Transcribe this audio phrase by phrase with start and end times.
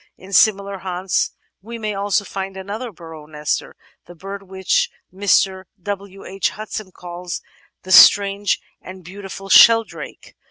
[0.17, 1.29] In similar haunts
[1.61, 3.75] we may also find another burrow nester—
[4.07, 5.65] the bird which Mr.
[5.79, 6.25] W.
[6.25, 6.49] H.
[6.49, 7.39] Hudson calls
[7.83, 10.33] "the strange and beautiful Sheldrake."